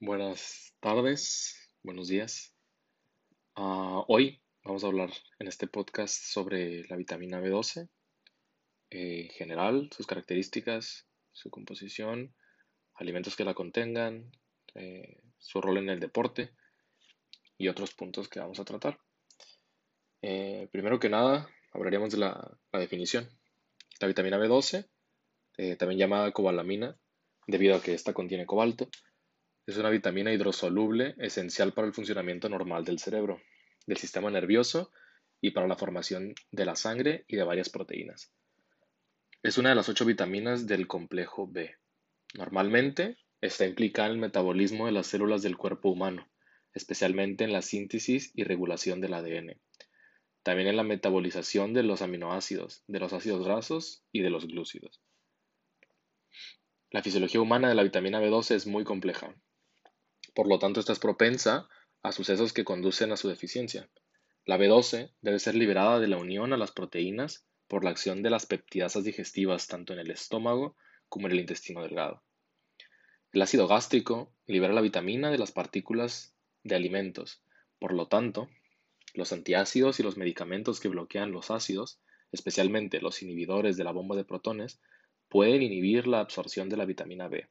Buenas 0.00 0.74
tardes, 0.80 1.70
buenos 1.84 2.08
días. 2.08 2.52
Ah, 3.54 4.02
hoy 4.08 4.42
vamos 4.64 4.82
a 4.82 4.88
hablar 4.88 5.10
en 5.38 5.46
este 5.46 5.68
podcast 5.68 6.16
sobre 6.16 6.82
la 6.88 6.96
vitamina 6.96 7.40
B12 7.40 7.88
eh, 8.90 9.20
en 9.22 9.28
general, 9.28 9.88
sus 9.96 10.06
características, 10.06 11.06
su 11.30 11.48
composición, 11.48 12.34
alimentos 12.96 13.36
que 13.36 13.44
la 13.44 13.54
contengan, 13.54 14.32
eh, 14.74 15.22
su 15.38 15.60
rol 15.60 15.78
en 15.78 15.88
el 15.88 16.00
deporte 16.00 16.50
y 17.56 17.68
otros 17.68 17.94
puntos 17.94 18.28
que 18.28 18.40
vamos 18.40 18.58
a 18.58 18.64
tratar. 18.64 18.98
Eh, 20.22 20.68
primero 20.72 20.98
que 20.98 21.08
nada, 21.08 21.48
hablaríamos 21.72 22.10
de 22.10 22.18
la, 22.18 22.58
la 22.72 22.80
definición. 22.80 23.30
La 24.00 24.08
vitamina 24.08 24.38
B12, 24.38 24.88
también 25.78 26.00
llamada 26.00 26.32
cobalamina, 26.32 26.98
debido 27.46 27.76
a 27.76 27.80
que 27.80 27.94
esta 27.94 28.12
contiene 28.12 28.44
cobalto, 28.44 28.88
es 29.66 29.78
una 29.78 29.88
vitamina 29.88 30.30
hidrosoluble 30.30 31.14
esencial 31.18 31.72
para 31.72 31.86
el 31.86 31.94
funcionamiento 31.94 32.50
normal 32.50 32.84
del 32.84 32.98
cerebro, 32.98 33.40
del 33.86 33.96
sistema 33.96 34.30
nervioso 34.30 34.92
y 35.40 35.52
para 35.52 35.66
la 35.66 35.76
formación 35.76 36.34
de 36.50 36.66
la 36.66 36.76
sangre 36.76 37.24
y 37.28 37.36
de 37.36 37.44
varias 37.44 37.70
proteínas. 37.70 38.30
Es 39.42 39.56
una 39.56 39.70
de 39.70 39.74
las 39.74 39.88
ocho 39.88 40.04
vitaminas 40.04 40.66
del 40.66 40.86
complejo 40.86 41.48
B. 41.50 41.76
Normalmente 42.34 43.16
está 43.40 43.64
implicada 43.64 44.08
en 44.08 44.14
el 44.14 44.20
metabolismo 44.20 44.84
de 44.84 44.92
las 44.92 45.06
células 45.06 45.42
del 45.42 45.56
cuerpo 45.56 45.90
humano, 45.90 46.28
especialmente 46.74 47.44
en 47.44 47.52
la 47.52 47.62
síntesis 47.62 48.32
y 48.34 48.44
regulación 48.44 49.00
del 49.00 49.14
ADN. 49.14 49.58
También 50.42 50.68
en 50.68 50.76
la 50.76 50.82
metabolización 50.82 51.72
de 51.72 51.84
los 51.84 52.02
aminoácidos, 52.02 52.84
de 52.86 53.00
los 53.00 53.14
ácidos 53.14 53.46
grasos 53.46 54.04
y 54.12 54.20
de 54.20 54.28
los 54.28 54.46
glúcidos. 54.46 55.00
La 56.90 57.02
fisiología 57.02 57.40
humana 57.40 57.70
de 57.70 57.74
la 57.74 57.82
vitamina 57.82 58.20
B12 58.20 58.54
es 58.54 58.66
muy 58.66 58.84
compleja 58.84 59.34
por 60.34 60.48
lo 60.48 60.58
tanto, 60.58 60.80
esta 60.80 60.92
es 60.92 60.98
propensa 60.98 61.68
a 62.02 62.12
sucesos 62.12 62.52
que 62.52 62.64
conducen 62.64 63.12
a 63.12 63.16
su 63.16 63.28
deficiencia. 63.28 63.88
La 64.44 64.58
B12 64.58 65.12
debe 65.22 65.38
ser 65.38 65.54
liberada 65.54 66.00
de 66.00 66.08
la 66.08 66.18
unión 66.18 66.52
a 66.52 66.56
las 66.56 66.72
proteínas 66.72 67.46
por 67.68 67.84
la 67.84 67.90
acción 67.90 68.22
de 68.22 68.30
las 68.30 68.44
peptidasas 68.44 69.04
digestivas 69.04 69.68
tanto 69.68 69.92
en 69.92 70.00
el 70.00 70.10
estómago 70.10 70.76
como 71.08 71.26
en 71.26 71.32
el 71.32 71.40
intestino 71.40 71.82
delgado. 71.82 72.22
El 73.32 73.42
ácido 73.42 73.66
gástrico 73.66 74.32
libera 74.46 74.74
la 74.74 74.80
vitamina 74.80 75.30
de 75.30 75.38
las 75.38 75.50
partículas 75.50 76.36
de 76.62 76.74
alimentos. 76.74 77.42
Por 77.78 77.94
lo 77.94 78.06
tanto, 78.06 78.48
los 79.14 79.32
antiácidos 79.32 79.98
y 79.98 80.02
los 80.02 80.16
medicamentos 80.16 80.80
que 80.80 80.88
bloquean 80.88 81.32
los 81.32 81.50
ácidos, 81.50 82.00
especialmente 82.32 83.00
los 83.00 83.22
inhibidores 83.22 83.76
de 83.76 83.84
la 83.84 83.92
bomba 83.92 84.16
de 84.16 84.24
protones, 84.24 84.80
pueden 85.28 85.62
inhibir 85.62 86.06
la 86.06 86.20
absorción 86.20 86.68
de 86.68 86.76
la 86.76 86.84
vitamina 86.84 87.28
B. 87.28 87.48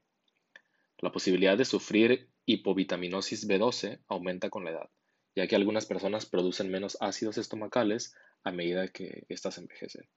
La 1.00 1.12
posibilidad 1.12 1.58
de 1.58 1.66
sufrir 1.66 2.30
hipovitaminosis 2.46 3.48
B12 3.48 4.02
aumenta 4.08 4.50
con 4.50 4.66
la 4.66 4.72
edad, 4.72 4.90
ya 5.36 5.48
que 5.48 5.56
algunas 5.56 5.86
personas 5.86 6.26
producen 6.26 6.72
menos 6.72 6.98
ácidos 7.00 7.38
estomacales 7.38 8.16
a 8.44 8.52
medida 8.52 8.88
que 8.88 9.26
éstas 9.30 9.58
envejecen. 9.58 10.08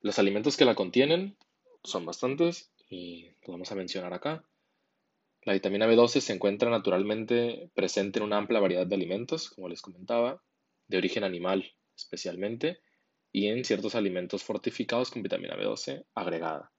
Los 0.00 0.18
alimentos 0.18 0.56
que 0.56 0.64
la 0.64 0.74
contienen 0.74 1.36
son 1.84 2.04
bastantes 2.04 2.72
y 2.88 3.28
los 3.42 3.48
vamos 3.48 3.70
a 3.70 3.76
mencionar 3.76 4.12
acá. 4.12 4.44
La 5.42 5.52
vitamina 5.52 5.86
B12 5.86 6.20
se 6.20 6.32
encuentra 6.32 6.70
naturalmente 6.70 7.70
presente 7.74 8.18
en 8.18 8.24
una 8.24 8.38
amplia 8.38 8.60
variedad 8.60 8.86
de 8.86 8.94
alimentos, 8.94 9.50
como 9.50 9.68
les 9.68 9.82
comentaba, 9.82 10.42
de 10.88 10.98
origen 10.98 11.24
animal 11.24 11.72
especialmente, 11.96 12.80
y 13.32 13.46
en 13.46 13.64
ciertos 13.64 13.94
alimentos 13.94 14.42
fortificados 14.42 15.10
con 15.10 15.22
vitamina 15.22 15.56
B12 15.56 16.04
agregada. 16.14 16.72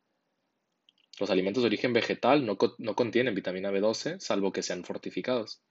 Los 1.20 1.30
alimentos 1.30 1.62
de 1.62 1.68
origen 1.68 1.94
vegetal 1.94 2.46
no, 2.46 2.58
contienen 2.58 3.36
vitamina 3.36 3.72
B12, 3.72 4.20
salvo 4.20 4.52
que 4.52 4.64
sean 4.64 4.84
fortificados. 4.84 5.62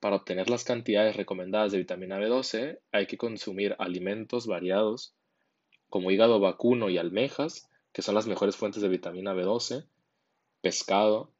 Para 0.00 0.16
obtener 0.16 0.50
las 0.50 0.64
cantidades 0.64 1.16
recomendadas 1.16 1.72
de 1.72 1.78
vitamina 1.78 2.18
B12 2.18 2.78
hay 2.90 3.06
que 3.06 3.16
consumir 3.16 3.74
alimentos 3.78 4.46
variados 4.46 5.14
como 5.88 6.10
hígado 6.10 6.40
vacuno 6.40 6.90
y 6.90 6.98
almejas, 6.98 7.68
que 7.92 8.02
son 8.02 8.14
las 8.14 8.26
mejores 8.26 8.56
fuentes 8.56 8.82
de 8.82 8.88
vitamina 8.88 9.32
B12, 9.34 9.86
pescado, 10.60 11.32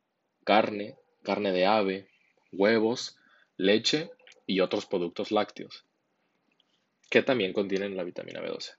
carne, 0.45 0.97
carne 1.23 1.53
de 1.53 1.67
ave, 1.67 2.09
huevos, 2.53 3.17
leche 3.57 4.11
y 4.47 4.61
otros 4.61 4.87
productos 4.87 5.31
lácteos, 5.31 5.85
que 7.11 7.23
también 7.23 7.53
contienen 7.53 7.97
la 7.97 8.05
vitamina 8.05 8.41
B12. 8.41 8.77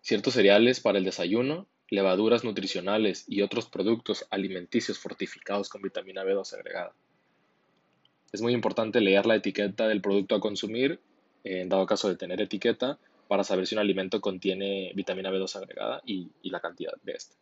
Ciertos 0.00 0.34
cereales 0.34 0.80
para 0.80 0.98
el 0.98 1.04
desayuno 1.04 1.68
levaduras 1.92 2.42
nutricionales 2.42 3.26
y 3.28 3.42
otros 3.42 3.66
productos 3.66 4.26
alimenticios 4.30 4.98
fortificados 4.98 5.68
con 5.68 5.82
vitamina 5.82 6.24
B2 6.24 6.54
agregada. 6.54 6.94
Es 8.32 8.40
muy 8.40 8.54
importante 8.54 9.02
leer 9.02 9.26
la 9.26 9.36
etiqueta 9.36 9.86
del 9.88 10.00
producto 10.00 10.34
a 10.34 10.40
consumir, 10.40 11.00
en 11.44 11.68
dado 11.68 11.84
caso 11.84 12.08
de 12.08 12.16
tener 12.16 12.40
etiqueta, 12.40 12.98
para 13.28 13.44
saber 13.44 13.66
si 13.66 13.74
un 13.74 13.80
alimento 13.80 14.22
contiene 14.22 14.92
vitamina 14.94 15.30
B2 15.30 15.54
agregada 15.56 16.00
y, 16.06 16.30
la 16.44 16.60
cantidad 16.60 16.94
de 17.02 17.12
esta. 17.12 17.36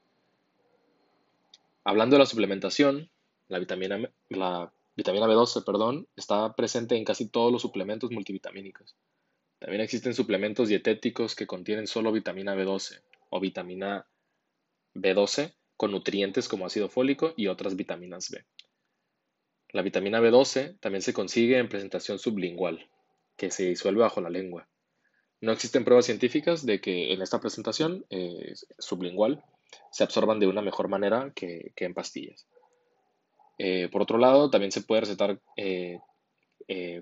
Hablando 1.85 2.17
de 2.17 2.19
la 2.19 2.27
suplementación, 2.27 3.09
la 3.47 3.61
vitamina, 3.61 4.11
la 4.31 4.73
vitamina 4.97 5.29
B12 5.29 5.65
perdón, 5.65 6.09
está 6.17 6.57
presente 6.57 6.97
en 6.97 7.05
casi 7.05 7.29
todos 7.29 7.53
los 7.53 7.63
suplementos 7.63 8.11
multivitamínicos. 8.11 8.97
También 9.61 9.81
existen 9.81 10.13
suplementos 10.13 10.69
dietéticos 10.69 11.37
que 11.37 11.47
contienen 11.47 11.87
solo 11.87 12.11
vitamina 12.11 12.57
B12 12.57 13.01
o 13.29 13.39
vitamina 13.39 14.07
B12 15.01 15.55
con 15.77 15.93
nutrientes 15.93 16.49
como 16.49 16.67
ácido 16.67 16.89
fólico 16.89 17.33
y 17.37 17.47
otras 17.47 17.75
vitaminas 17.77 18.31
B. 18.31 18.45
La 19.73 19.83
vitamina 19.83 20.21
B12 20.21 20.79
también 20.81 21.03
se 21.03 21.15
consigue 21.15 21.59
en 21.59 21.69
presentación 21.69 22.19
sublingual, 22.19 22.91
que 23.37 23.51
se 23.51 23.65
disuelve 23.65 24.01
bajo 24.01 24.21
la 24.21 24.31
lengua. 24.31 24.69
No 25.41 25.53
existen 25.53 25.85
pruebas 25.85 26.07
científicas 26.07 26.67
de 26.67 26.81
que 26.81 27.13
en 27.13 27.23
esta 27.23 27.41
presentación 27.41 28.05
eh, 28.11 28.53
sublingual 28.79 29.43
se 29.91 30.05
absorban 30.05 30.39
de 30.41 30.49
una 30.49 30.61
mejor 30.61 30.89
manera 30.89 31.33
que, 31.35 31.73
en 31.77 31.95
pastillas. 31.95 32.47
Eh, 33.59 33.89
por 33.91 34.03
otro 34.03 34.19
lado, 34.19 34.51
también 34.51 34.73
se 34.73 34.83
puede 34.83 35.03
recetar 35.03 35.41
eh, 35.57 35.99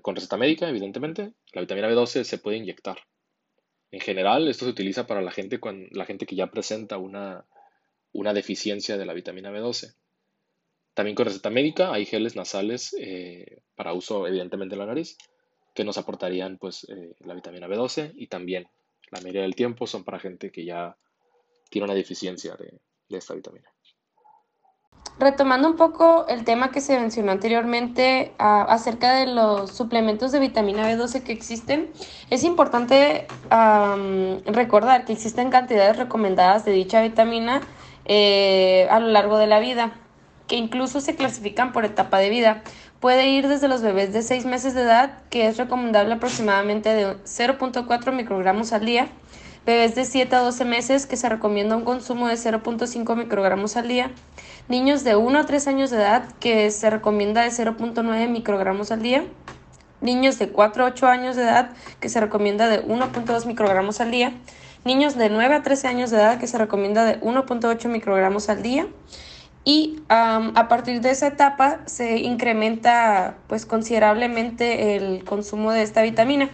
con 0.01 0.15
receta 0.15 0.37
médica, 0.37 0.69
evidentemente. 0.69 1.33
La 1.53 1.61
vitamina 1.61 1.89
B12 1.89 2.23
se 2.23 2.37
puede 2.37 2.57
inyectar. 2.57 2.99
En 3.91 3.99
general, 3.99 4.47
esto 4.47 4.65
se 4.65 4.71
utiliza 4.71 5.07
para 5.07 5.21
la 5.21 5.31
gente, 5.31 5.59
la 5.91 6.05
gente 6.05 6.25
que 6.25 6.35
ya 6.35 6.47
presenta 6.47 6.97
una, 6.97 7.45
una 8.13 8.33
deficiencia 8.33 8.97
de 8.97 9.05
la 9.05 9.13
vitamina 9.13 9.51
B12. 9.51 9.95
También 10.93 11.15
con 11.15 11.25
receta 11.25 11.49
médica 11.49 11.93
hay 11.93 12.05
geles 12.05 12.35
nasales 12.35 12.95
eh, 12.99 13.61
para 13.75 13.93
uso 13.93 14.27
evidentemente 14.27 14.75
en 14.75 14.79
la 14.79 14.85
nariz 14.85 15.17
que 15.73 15.83
nos 15.83 15.97
aportarían 15.97 16.57
pues 16.57 16.85
eh, 16.89 17.15
la 17.19 17.33
vitamina 17.33 17.67
B12 17.67 18.11
y 18.15 18.27
también 18.27 18.67
la 19.11 19.21
mayoría 19.21 19.43
del 19.43 19.55
tiempo 19.55 19.87
son 19.87 20.03
para 20.03 20.19
gente 20.19 20.51
que 20.51 20.65
ya 20.65 20.97
tiene 21.69 21.85
una 21.85 21.93
deficiencia 21.93 22.55
de, 22.55 22.81
esta 23.17 23.33
vitamina. 23.33 23.67
Retomando 25.17 25.69
un 25.69 25.75
poco 25.77 26.27
el 26.27 26.43
tema 26.43 26.71
que 26.71 26.81
se 26.81 26.99
mencionó 26.99 27.31
anteriormente 27.31 28.33
acerca 28.37 29.15
de 29.15 29.27
los 29.27 29.71
suplementos 29.71 30.31
de 30.31 30.39
vitamina 30.39 30.89
B12 30.91 31.23
que 31.23 31.31
existen, 31.31 31.91
es 32.29 32.43
importante 32.43 33.27
recordar 34.45 35.05
que 35.05 35.13
existen 35.13 35.49
cantidades 35.49 35.97
recomendadas 35.97 36.65
de 36.65 36.71
dicha 36.71 37.01
vitamina 37.01 37.61
eh, 38.05 38.87
a 38.89 38.99
lo 38.99 39.07
largo 39.07 39.37
de 39.37 39.47
la 39.47 39.59
vida, 39.59 39.91
que 40.47 40.55
incluso 40.55 40.99
se 40.99 41.15
clasifican 41.15 41.71
por 41.71 41.85
etapa 41.85 42.19
de 42.19 42.29
vida. 42.29 42.63
Puede 42.99 43.29
ir 43.29 43.47
desde 43.47 43.69
los 43.69 43.81
bebés 43.81 44.11
de 44.11 44.21
6 44.21 44.45
meses 44.45 44.73
de 44.73 44.81
edad, 44.81 45.19
que 45.29 45.47
es 45.47 45.57
recomendable 45.57 46.15
aproximadamente 46.15 46.93
de 46.93 47.15
0.4 47.23 48.11
microgramos 48.11 48.73
al 48.73 48.85
día, 48.85 49.07
bebés 49.65 49.95
de 49.95 50.03
7 50.03 50.35
a 50.35 50.39
12 50.39 50.65
meses, 50.65 51.05
que 51.05 51.15
se 51.15 51.29
recomienda 51.29 51.77
un 51.77 51.85
consumo 51.85 52.27
de 52.27 52.33
0.5 52.33 53.15
microgramos 53.15 53.77
al 53.77 53.87
día, 53.87 54.11
niños 54.67 55.03
de 55.03 55.15
1 55.15 55.39
a 55.39 55.45
3 55.45 55.67
años 55.67 55.91
de 55.91 55.97
edad, 55.97 56.23
que 56.39 56.71
se 56.71 56.89
recomienda 56.89 57.43
de 57.43 57.49
0.9 57.51 58.27
microgramos 58.27 58.91
al 58.91 59.01
día, 59.01 59.23
niños 60.01 60.39
de 60.39 60.49
4 60.49 60.83
a 60.83 60.87
8 60.87 61.07
años 61.07 61.35
de 61.35 61.43
edad, 61.43 61.71
que 61.99 62.09
se 62.09 62.19
recomienda 62.19 62.67
de 62.67 62.85
1.2 62.85 63.45
microgramos 63.45 64.01
al 64.01 64.11
día, 64.11 64.33
niños 64.85 65.15
de 65.15 65.29
9 65.29 65.55
a 65.55 65.63
13 65.63 65.87
años 65.87 66.11
de 66.11 66.17
edad 66.17 66.39
que 66.39 66.47
se 66.47 66.57
recomienda 66.57 67.05
de 67.05 67.19
1.8 67.21 67.87
microgramos 67.87 68.49
al 68.49 68.61
día 68.61 68.87
y 69.65 70.01
a 70.09 70.67
partir 70.69 71.01
de 71.01 71.11
esa 71.11 71.27
etapa 71.27 71.81
se 71.85 72.17
incrementa 72.17 73.35
pues 73.47 73.65
considerablemente 73.65 74.95
el 74.95 75.23
consumo 75.23 75.71
de 75.71 75.83
esta 75.83 76.01
vitamina 76.01 76.49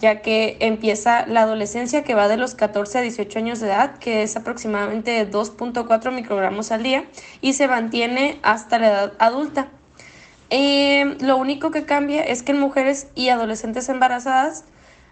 ya 0.00 0.22
que 0.22 0.56
empieza 0.60 1.26
la 1.26 1.42
adolescencia 1.42 2.04
que 2.04 2.14
va 2.14 2.28
de 2.28 2.36
los 2.36 2.54
14 2.54 2.98
a 2.98 3.00
18 3.02 3.38
años 3.38 3.60
de 3.60 3.68
edad, 3.68 3.98
que 3.98 4.22
es 4.22 4.36
aproximadamente 4.36 5.28
2.4 5.28 6.12
microgramos 6.12 6.70
al 6.70 6.82
día, 6.82 7.04
y 7.40 7.54
se 7.54 7.68
mantiene 7.68 8.38
hasta 8.42 8.78
la 8.78 8.88
edad 8.88 9.12
adulta. 9.18 9.68
Eh, 10.50 11.16
lo 11.20 11.36
único 11.36 11.70
que 11.70 11.84
cambia 11.84 12.22
es 12.22 12.42
que 12.42 12.52
en 12.52 12.60
mujeres 12.60 13.08
y 13.14 13.28
adolescentes 13.28 13.88
embarazadas 13.88 14.64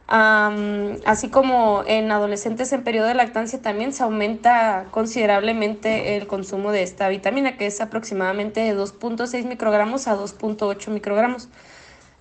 así 0.09 1.29
como 1.31 1.83
en 1.87 2.13
adolescentes 2.13 2.73
en 2.73 2.85
periodo 2.85 3.09
de 3.09 3.15
lactancia 3.15 3.61
también 3.61 3.93
se 3.93 4.05
aumenta 4.05 4.87
considerablemente 4.91 6.17
el 6.17 6.27
consumo 6.27 6.71
de 6.71 6.83
esta 6.83 7.09
vitamina, 7.09 7.57
que 7.57 7.67
es 7.67 7.81
aproximadamente 7.81 8.61
de 8.61 8.77
2.6 8.77 9.45
microgramos 9.45 10.07
a 10.07 10.17
2.8 10.17 10.91
microgramos. 10.91 11.49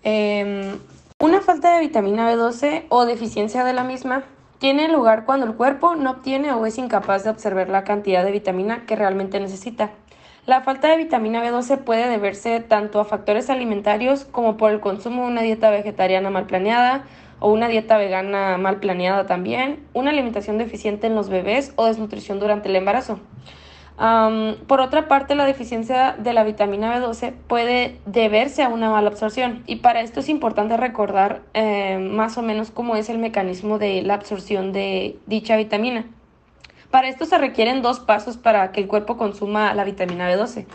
Em, 0.04 0.80
una 1.20 1.42
falta 1.42 1.76
de 1.76 1.82
vitamina 1.82 2.32
B12 2.32 2.86
o 2.90 3.06
deficiencia 3.06 3.64
de 3.64 3.74
la 3.74 3.84
misma 3.84 4.24
tiene 4.60 4.88
lugar 4.88 5.26
cuando 5.26 5.46
el 5.46 5.54
cuerpo 5.54 5.96
no 5.96 6.12
obtiene 6.12 6.52
o 6.54 6.66
es 6.66 6.78
incapaz 6.78 7.24
de 7.24 7.30
observar 7.30 7.70
la 7.70 7.84
cantidad 7.84 8.24
de 8.24 8.32
vitamina 8.32 8.86
que 8.86 8.96
realmente 8.96 9.40
necesita. 9.40 9.92
La 10.46 10.62
falta 10.62 10.90
de 10.90 10.98
vitamina 10.98 11.44
B12 11.44 11.80
puede 11.80 12.08
deberse 12.08 12.60
tanto 12.60 13.00
a 13.00 13.06
factores 13.06 13.50
alimentarios 13.50 14.26
como 14.26 14.58
por 14.58 14.72
el 14.72 14.80
consumo 14.80 15.24
de 15.24 15.32
una 15.32 15.42
dieta 15.42 15.72
vegetariana 15.72 16.30
mal 16.30 16.46
planeada, 16.46 17.06
o 17.40 17.52
una 17.52 17.68
dieta 17.68 17.98
vegana 17.98 18.58
mal 18.58 18.80
planeada 18.80 19.26
también, 19.26 19.86
una 19.94 20.12
alimentación 20.12 20.58
deficiente 20.58 21.08
en 21.08 21.16
los 21.16 21.30
bebés 21.30 21.74
o 21.76 21.86
desnutrición 21.86 22.40
durante 22.40 22.70
el 22.70 22.76
embarazo. 22.76 23.20
por 24.68 24.82
otra 24.82 25.08
parte, 25.08 25.36
la 25.36 25.46
deficiencia 25.46 26.16
de 26.18 26.34
la 26.34 26.44
vitamina 26.44 26.98
B12 26.98 27.34
puede 27.48 27.98
deberse 28.06 28.64
a 28.64 28.70
una 28.70 28.90
mala 28.90 29.10
absorción 29.10 29.64
y 29.68 29.78
para 29.78 30.02
esto 30.02 30.20
es 30.20 30.30
importante 30.30 30.76
recordar 30.78 31.42
eh, 31.54 31.98
más 32.00 32.38
o 32.38 32.42
menos 32.42 32.72
cómo 32.72 32.96
es 32.96 33.10
el 33.10 33.18
mecanismo 33.20 33.80
de 33.80 34.02
la 34.02 34.16
absorción 34.16 34.74
de 34.74 35.18
dicha 35.28 35.56
vitamina. 35.56 36.06
Para 36.92 37.10
esto 37.10 37.26
se 37.26 37.38
requieren 37.38 37.82
dos 37.82 38.00
pasos 38.00 38.38
para 38.38 38.72
que 38.72 38.82
el 38.82 38.88
cuerpo 38.88 39.18
consuma 39.18 39.74
la 39.74 39.84
vitamina 39.84 40.30
B12 40.32 40.66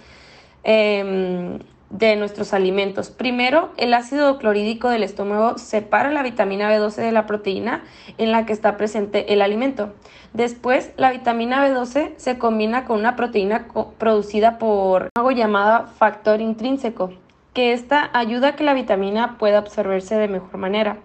de 1.91 2.15
nuestros 2.15 2.55
alimentos. 2.55 3.11
Primero, 3.11 3.71
el 3.77 3.93
ácido 3.95 4.39
clorhídrico 4.39 4.89
del 4.89 5.03
estómago 5.03 5.59
separa 5.59 6.13
la 6.13 6.23
vitamina 6.23 6.71
B12 6.71 6.95
de 6.95 7.13
la 7.13 7.27
proteína 7.27 7.85
en 8.17 8.31
la 8.31 8.47
que 8.47 8.53
está 8.53 8.77
presente 8.77 9.33
el 9.33 9.43
alimento. 9.43 9.93
Después, 10.33 10.93
la 10.97 11.11
vitamina 11.11 11.67
B12 11.67 12.13
se 12.17 12.39
combina 12.39 12.85
con 12.85 13.01
una 13.01 13.17
proteína 13.17 13.67
producida 13.99 14.59
por 14.59 15.11
algo 15.17 15.33
llamada 15.33 15.87
factor 15.87 16.41
intrínseco, 16.41 17.13
que 17.53 17.73
esta 17.73 18.09
ayuda 18.13 18.49
a 18.49 18.57
que 18.57 18.63
la 18.63 18.75
vitamina 18.75 19.37
pueda 19.39 19.59
absorberse 19.59 20.15
de 20.15 20.29
mejor 20.29 20.57
manera. 20.59 20.99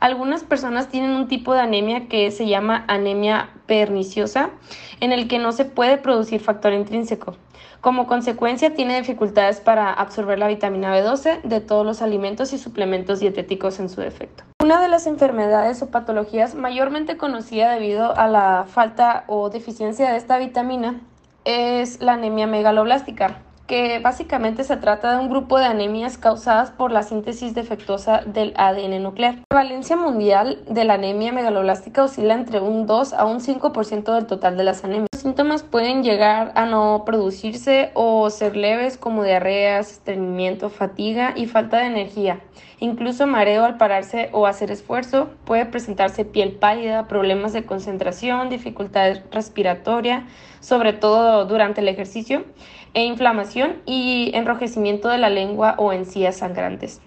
Algunas 0.00 0.42
personas 0.42 0.88
tienen 0.88 1.12
un 1.12 1.28
tipo 1.28 1.54
de 1.54 1.60
anemia 1.60 2.08
que 2.08 2.32
se 2.32 2.48
llama 2.48 2.84
anemia 2.88 3.50
perniciosa, 3.66 4.50
en 4.98 5.12
el 5.12 5.28
que 5.28 5.38
no 5.38 5.52
se 5.52 5.64
puede 5.64 5.98
producir 5.98 6.40
factor 6.40 6.72
intrínseco. 6.72 7.36
Como 7.82 8.06
consecuencia, 8.06 8.74
tiene 8.74 8.96
dificultades 8.96 9.58
para 9.58 9.92
absorber 9.92 10.38
la 10.38 10.46
vitamina 10.46 10.96
B12 10.96 11.42
de 11.42 11.60
todos 11.60 11.84
los 11.84 12.00
alimentos 12.00 12.52
y 12.52 12.58
suplementos 12.58 13.18
dietéticos 13.18 13.80
en 13.80 13.88
su 13.88 14.00
defecto. 14.00 14.44
Una 14.62 14.80
de 14.80 14.86
las 14.86 15.08
enfermedades 15.08 15.82
o 15.82 15.90
patologías 15.90 16.54
mayormente 16.54 17.16
conocida 17.16 17.72
debido 17.72 18.16
a 18.16 18.28
la 18.28 18.66
falta 18.68 19.24
o 19.26 19.50
deficiencia 19.50 20.12
de 20.12 20.16
esta 20.16 20.38
vitamina 20.38 21.00
es 21.44 22.00
la 22.00 22.12
anemia 22.12 22.46
megaloblástica, 22.46 23.38
que 23.66 23.98
básicamente 23.98 24.62
se 24.62 24.76
trata 24.76 25.10
de 25.10 25.18
un 25.18 25.28
grupo 25.28 25.58
de 25.58 25.64
anemias 25.64 26.18
causadas 26.18 26.70
por 26.70 26.92
la 26.92 27.02
síntesis 27.02 27.52
defectuosa 27.52 28.20
del 28.24 28.54
ADN 28.56 29.02
nuclear. 29.02 29.34
La 29.38 29.42
prevalencia 29.48 29.96
mundial 29.96 30.62
de 30.68 30.84
la 30.84 30.94
anemia 30.94 31.32
megaloblástica 31.32 32.04
oscila 32.04 32.34
entre 32.34 32.60
un 32.60 32.86
2 32.86 33.12
a 33.12 33.24
un 33.24 33.40
5% 33.40 34.14
del 34.14 34.26
total 34.26 34.56
de 34.56 34.62
las 34.62 34.84
anemias. 34.84 35.11
Síntomas 35.22 35.62
pueden 35.62 36.02
llegar 36.02 36.50
a 36.56 36.66
no 36.66 37.04
producirse 37.06 37.92
o 37.94 38.28
ser 38.28 38.56
leves 38.56 38.98
como 38.98 39.22
diarreas, 39.22 39.92
estreñimiento, 39.92 40.68
fatiga 40.68 41.32
y 41.36 41.46
falta 41.46 41.78
de 41.78 41.86
energía. 41.86 42.40
Incluso 42.80 43.28
mareo 43.28 43.64
al 43.64 43.76
pararse 43.76 44.30
o 44.32 44.48
hacer 44.48 44.72
esfuerzo, 44.72 45.30
puede 45.44 45.64
presentarse 45.64 46.24
piel 46.24 46.54
pálida, 46.54 47.06
problemas 47.06 47.52
de 47.52 47.64
concentración, 47.64 48.50
dificultad 48.50 49.18
respiratoria, 49.30 50.26
sobre 50.58 50.92
todo 50.92 51.44
durante 51.44 51.82
el 51.82 51.88
ejercicio 51.88 52.44
e 52.92 53.04
inflamación 53.04 53.76
y 53.86 54.32
enrojecimiento 54.34 55.08
de 55.08 55.18
la 55.18 55.30
lengua 55.30 55.76
o 55.78 55.92
encías 55.92 56.38
sangrantes. 56.38 57.00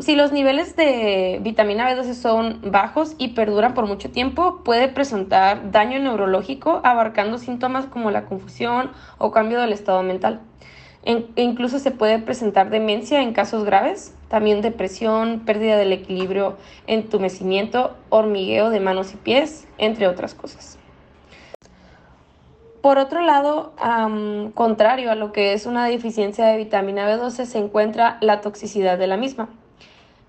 Si 0.00 0.14
los 0.14 0.32
niveles 0.32 0.76
de 0.76 1.40
vitamina 1.42 1.90
B12 1.90 2.14
son 2.14 2.60
bajos 2.70 3.14
y 3.18 3.28
perduran 3.28 3.74
por 3.74 3.86
mucho 3.86 4.10
tiempo, 4.10 4.62
puede 4.64 4.88
presentar 4.88 5.70
daño 5.72 5.98
neurológico 5.98 6.80
abarcando 6.84 7.38
síntomas 7.38 7.86
como 7.86 8.10
la 8.10 8.26
confusión 8.26 8.92
o 9.18 9.30
cambio 9.30 9.60
del 9.60 9.72
estado 9.72 10.02
mental. 10.02 10.40
E 11.02 11.26
incluso 11.36 11.78
se 11.78 11.90
puede 11.90 12.18
presentar 12.18 12.68
demencia 12.68 13.22
en 13.22 13.32
casos 13.32 13.64
graves, 13.64 14.14
también 14.28 14.60
depresión, 14.60 15.40
pérdida 15.40 15.76
del 15.76 15.92
equilibrio, 15.92 16.56
entumecimiento, 16.86 17.96
hormigueo 18.10 18.68
de 18.70 18.80
manos 18.80 19.14
y 19.14 19.16
pies, 19.16 19.66
entre 19.78 20.08
otras 20.08 20.34
cosas. 20.34 20.79
Por 22.82 22.96
otro 22.96 23.20
lado, 23.20 23.74
contrario 24.54 25.10
a 25.10 25.14
lo 25.14 25.32
que 25.32 25.52
es 25.52 25.66
una 25.66 25.84
deficiencia 25.84 26.46
de 26.46 26.56
vitamina 26.56 27.06
B12, 27.06 27.44
se 27.44 27.58
encuentra 27.58 28.16
la 28.22 28.40
toxicidad 28.40 28.96
de 28.96 29.06
la 29.06 29.18
misma. 29.18 29.50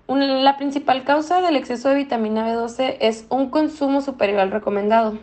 la 0.06 0.56
principal 0.58 1.04
causa 1.04 1.40
del 1.40 1.56
exceso 1.56 1.88
de 1.88 1.94
vitamina 1.94 2.46
B12 2.46 2.98
es 3.00 3.24
un 3.30 3.48
consumo 3.48 4.02
superior 4.02 4.40
al 4.40 4.50
recomendado. 4.50 5.18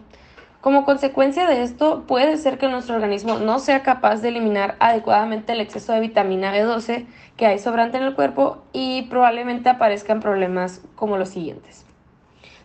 Como 0.62 0.86
consecuencia 0.86 1.48
de 1.48 1.62
esto, 1.62 2.06
puede 2.08 2.36
ser 2.38 2.58
que 2.58 2.68
nuestro 2.68 2.96
organismo 2.96 3.38
no 3.38 3.60
sea 3.60 3.84
capaz 3.84 4.22
de 4.22 4.30
eliminar 4.30 4.76
adecuadamente 4.80 5.54
el 5.54 5.62
exceso 5.62 5.94
de 5.94 6.00
vitamina 6.00 6.54
B12 6.54 7.06
que 7.38 7.46
hay 7.46 7.60
sobrante 7.60 7.98
en 7.98 8.04
el 8.04 8.16
cuerpo 8.16 8.64
y 8.74 9.04
probablemente 9.04 9.70
aparezcan 9.70 10.20
problemas 10.20 10.82
como 10.96 11.18
los 11.18 11.30
siguientes. 11.30 11.86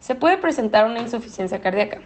Se 0.00 0.14
puede 0.14 0.38
presentar 0.38 0.86
una 0.86 1.00
insuficiencia 1.00 1.60
cardíaca. 1.60 2.00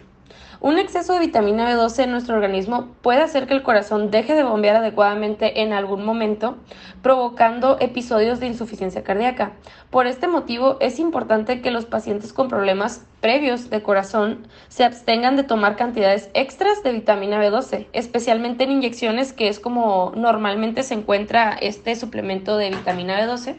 Un 0.61 0.77
exceso 0.77 1.13
de 1.13 1.19
vitamina 1.19 1.71
B12 1.71 2.03
en 2.03 2.11
nuestro 2.11 2.35
organismo 2.35 2.89
puede 3.01 3.21
hacer 3.21 3.47
que 3.47 3.53
el 3.53 3.63
corazón 3.63 4.11
deje 4.11 4.33
de 4.33 4.43
bombear 4.43 4.75
adecuadamente 4.75 5.61
en 5.61 5.71
algún 5.71 6.03
momento, 6.03 6.57
provocando 7.01 7.77
episodios 7.79 8.41
de 8.41 8.47
insuficiencia 8.47 9.01
cardíaca. 9.01 9.53
Por 9.89 10.05
este 10.05 10.27
motivo, 10.27 10.75
es 10.81 10.99
importante 10.99 11.61
que 11.61 11.71
los 11.71 11.85
pacientes 11.85 12.33
con 12.33 12.49
problemas 12.49 13.05
previos 13.21 13.69
de 13.69 13.81
corazón 13.81 14.49
se 14.67 14.83
abstengan 14.83 15.37
de 15.37 15.43
tomar 15.43 15.77
cantidades 15.77 16.29
extras 16.33 16.83
de 16.83 16.91
vitamina 16.91 17.41
B12, 17.41 17.87
especialmente 17.93 18.65
en 18.65 18.71
inyecciones, 18.71 19.31
que 19.31 19.47
es 19.47 19.61
como 19.61 20.11
normalmente 20.13 20.83
se 20.83 20.93
encuentra 20.93 21.53
este 21.53 21.95
suplemento 21.95 22.57
de 22.57 22.71
vitamina 22.71 23.17
B12. 23.21 23.55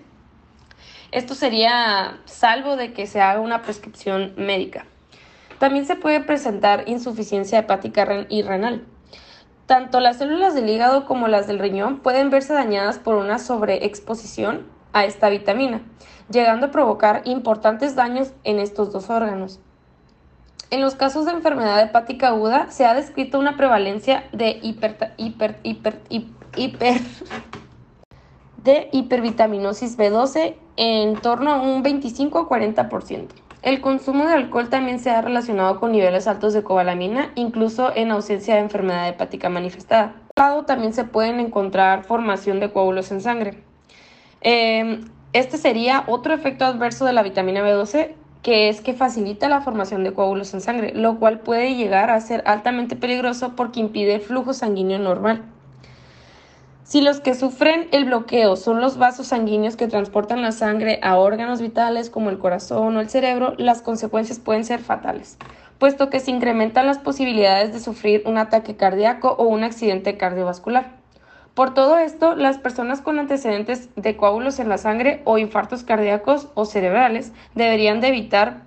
Esto 1.12 1.34
sería 1.34 2.18
salvo 2.26 2.76
de 2.76 2.92
que 2.92 3.06
se 3.06 3.22
haga 3.22 3.40
una 3.40 3.62
prescripción 3.62 4.34
médica. 4.36 4.84
También 5.60 5.84
se 5.84 5.94
puede 5.94 6.20
presentar 6.20 6.84
insuficiencia 6.88 7.58
hepática 7.58 8.24
y 8.30 8.40
renal. 8.40 8.86
Tanto 9.66 10.00
las 10.00 10.16
células 10.16 10.54
del 10.54 10.70
hígado 10.70 11.04
como 11.04 11.28
las 11.28 11.46
del 11.46 11.58
riñón 11.58 11.98
pueden 11.98 12.30
verse 12.30 12.54
dañadas 12.54 12.98
por 12.98 13.16
una 13.16 13.38
sobreexposición 13.38 14.66
a 14.94 15.04
esta 15.04 15.28
vitamina, 15.28 15.82
llegando 16.30 16.68
a 16.68 16.70
provocar 16.70 17.20
importantes 17.26 17.94
daños 17.94 18.32
en 18.42 18.58
estos 18.58 18.90
dos 18.90 19.10
órganos. 19.10 19.60
En 20.70 20.80
los 20.80 20.94
casos 20.94 21.26
de 21.26 21.32
enfermedad 21.32 21.82
hepática 21.82 22.28
aguda 22.28 22.70
se 22.70 22.86
ha 22.86 22.94
descrito 22.94 23.38
una 23.38 23.58
prevalencia 23.58 24.24
de 24.32 24.58
hiper, 24.62 25.12
hiper, 25.18 25.58
hiper, 25.62 26.00
hiper 26.56 27.00
de 28.64 28.88
hipervitaminosis 28.92 29.98
B12 29.98 30.54
en 30.76 31.16
torno 31.16 31.50
a 31.52 31.60
un 31.60 31.82
25 31.82 32.38
a 32.38 32.48
40%. 32.48 33.49
El 33.62 33.82
consumo 33.82 34.26
de 34.26 34.32
alcohol 34.32 34.70
también 34.70 35.00
se 35.00 35.10
ha 35.10 35.20
relacionado 35.20 35.78
con 35.80 35.92
niveles 35.92 36.26
altos 36.26 36.54
de 36.54 36.62
cobalamina, 36.62 37.30
incluso 37.34 37.94
en 37.94 38.10
ausencia 38.10 38.54
de 38.54 38.60
enfermedad 38.60 39.08
hepática 39.08 39.50
manifestada. 39.50 40.14
también 40.66 40.94
se 40.94 41.04
pueden 41.04 41.38
encontrar 41.38 42.04
formación 42.04 42.60
de 42.60 42.72
coágulos 42.72 43.10
en 43.12 43.20
sangre. 43.20 43.62
Em, 44.40 45.04
este 45.34 45.58
sería 45.58 46.04
otro 46.06 46.32
efecto 46.32 46.64
adverso 46.64 47.04
de 47.04 47.12
la 47.12 47.22
vitamina 47.22 47.60
B12, 47.62 48.14
que 48.42 48.70
es 48.70 48.80
que 48.80 48.94
facilita 48.94 49.50
la 49.50 49.60
formación 49.60 50.04
de 50.04 50.14
coágulos 50.14 50.54
en 50.54 50.62
sangre, 50.62 50.94
lo 50.94 51.18
cual 51.18 51.40
puede 51.40 51.74
llegar 51.74 52.08
a 52.08 52.20
ser 52.22 52.42
altamente 52.46 52.96
peligroso 52.96 53.52
porque 53.56 53.80
impide 53.80 54.14
el 54.14 54.20
flujo 54.22 54.54
sanguíneo 54.54 54.98
normal. 54.98 55.44
Si 56.90 57.00
los 57.00 57.20
que 57.20 57.36
sufren 57.36 57.86
el 57.92 58.06
bloqueo 58.06 58.56
son 58.56 58.80
los 58.80 58.98
vasos 58.98 59.28
sanguíneos 59.28 59.76
que 59.76 59.86
transportan 59.86 60.42
la 60.42 60.50
sangre 60.50 60.98
a 61.04 61.18
órganos 61.18 61.60
vitales 61.60 62.10
como 62.10 62.30
el 62.30 62.40
corazón 62.40 62.96
o 62.96 63.00
el 63.00 63.08
cerebro, 63.08 63.54
las 63.58 63.80
consecuencias 63.80 64.40
pueden 64.40 64.64
ser 64.64 64.80
fatales, 64.80 65.38
puesto 65.78 66.10
que 66.10 66.18
se 66.18 66.32
incrementan 66.32 66.88
las 66.88 66.98
posibilidades 66.98 67.72
de 67.72 67.78
sufrir 67.78 68.24
un 68.26 68.38
ataque 68.38 68.74
cardíaco 68.74 69.36
o 69.38 69.44
un 69.44 69.62
accidente 69.62 70.16
cardiovascular. 70.16 70.96
Por 71.54 71.74
todo 71.74 71.96
esto, 71.96 72.34
las 72.34 72.58
personas 72.58 73.02
con 73.02 73.20
antecedentes 73.20 73.88
de 73.94 74.16
coágulos 74.16 74.58
en 74.58 74.68
la 74.68 74.76
sangre 74.76 75.22
o 75.26 75.38
infartos 75.38 75.84
cardíacos 75.84 76.48
o 76.54 76.64
cerebrales 76.64 77.30
deberían 77.54 78.00
de 78.00 78.08
evitar, 78.08 78.62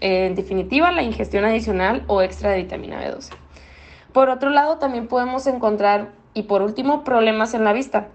eh, 0.00 0.26
en 0.26 0.36
definitiva, 0.36 0.92
la 0.92 1.02
ingestión 1.02 1.44
adicional 1.44 2.04
o 2.06 2.22
extra 2.22 2.50
de 2.50 2.58
vitamina 2.58 3.02
B12. 3.02 3.30
Por 4.12 4.28
otro 4.28 4.50
lado, 4.50 4.78
también 4.78 5.08
podemos 5.08 5.48
encontrar 5.48 6.21
y 6.34 6.44
por 6.44 6.62
último, 6.62 7.04
problemas 7.04 7.54
en 7.54 7.64
la 7.64 7.72
vista. 7.72 8.08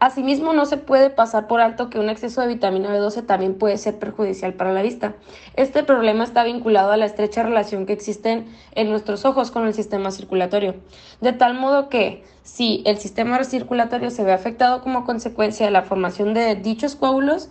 Asimismo, 0.00 0.52
no 0.52 0.66
se 0.66 0.76
puede 0.76 1.08
pasar 1.08 1.46
por 1.46 1.60
alto 1.60 1.88
que 1.88 1.98
un 1.98 2.10
exceso 2.10 2.42
de 2.42 2.48
vitamina 2.48 2.94
B12 2.94 3.24
también 3.24 3.54
puede 3.54 3.78
ser 3.78 3.98
perjudicial 3.98 4.52
para 4.52 4.72
la 4.72 4.82
vista. 4.82 5.14
Este 5.56 5.82
problema 5.82 6.24
está 6.24 6.44
vinculado 6.44 6.92
a 6.92 6.96
la 6.96 7.06
estrecha 7.06 7.42
relación 7.42 7.86
que 7.86 7.94
existe 7.94 8.44
en 8.72 8.90
nuestros 8.90 9.24
ojos 9.24 9.50
con 9.50 9.66
el 9.66 9.72
sistema 9.72 10.10
circulatorio, 10.10 10.74
de 11.20 11.32
tal 11.32 11.54
modo 11.54 11.88
que 11.88 12.22
si 12.42 12.82
el 12.84 12.98
sistema 12.98 13.42
circulatorio 13.44 14.10
se 14.10 14.24
ve 14.24 14.32
afectado 14.32 14.82
como 14.82 15.06
consecuencia 15.06 15.64
de 15.64 15.72
la 15.72 15.82
formación 15.82 16.34
de 16.34 16.54
dichos 16.56 16.96
coágulos 16.96 17.48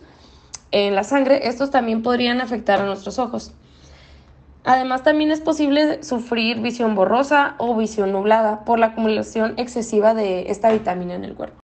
en 0.69 0.93
la 0.93 1.03
sangre, 1.03 1.47
estos 1.47 1.71
también 1.71 2.03
podrían 2.03 2.41
afectar 2.41 2.81
a 2.81 2.85
nuestros 2.85 3.17
ojos. 3.17 3.53
Además, 4.65 5.03
también 5.03 5.31
es 5.31 5.41
posible 5.41 6.03
sufrir 6.03 6.61
visión 6.61 6.95
borrosa 6.95 7.55
o 7.57 7.75
visión 7.75 8.11
nublada 8.11 8.63
por 8.63 8.79
la 8.79 8.87
acumulación 8.87 9.55
excesiva 9.57 10.13
de 10.13 10.49
esta 10.51 10.71
vitamina 10.71 11.15
en 11.15 11.25
el 11.25 11.35
cuerpo. 11.35 11.63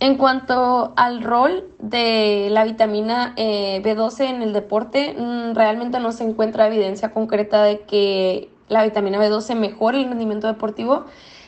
En 0.00 0.16
cuanto 0.16 0.92
al 0.96 1.22
rol 1.22 1.64
de 1.80 2.48
la 2.52 2.62
vitamina 2.62 3.32
eh, 3.36 3.82
B12 3.84 4.28
en 4.30 4.42
el 4.42 4.52
deporte, 4.52 5.16
mm, 5.18 5.54
realmente 5.54 5.98
no 5.98 6.12
se 6.12 6.22
encuentra 6.22 6.68
evidencia 6.68 7.10
concreta 7.10 7.64
de 7.64 7.80
que 7.80 8.48
la 8.68 8.84
vitamina 8.84 9.18
B12 9.18 9.56
mejore 9.56 9.98
el 9.98 10.08
rendimiento 10.08 10.46
deportivo. 10.46 11.06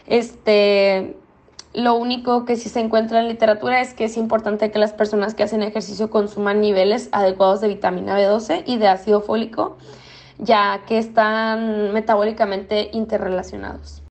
Este, 0.08 1.16
lo 1.74 1.94
único 1.94 2.44
que 2.44 2.56
sí 2.56 2.68
se 2.68 2.80
encuentra 2.80 3.20
en 3.20 3.28
literatura 3.28 3.80
es 3.80 3.94
que 3.94 4.04
es 4.04 4.16
importante 4.16 4.72
que 4.72 4.80
las 4.80 4.92
personas 4.92 5.34
que 5.34 5.44
hacen 5.44 5.62
ejercicio 5.62 6.10
consuman 6.10 6.60
niveles 6.60 7.08
adecuados 7.12 7.60
de 7.60 7.68
vitamina 7.68 8.18
B12 8.18 8.64
y 8.66 8.78
de 8.78 8.88
ácido 8.88 9.20
fólico, 9.20 9.76
ya 10.40 10.82
que 10.86 10.98
están 10.98 11.92
metabólicamente 11.92 12.90
interrelacionados. 12.92 13.98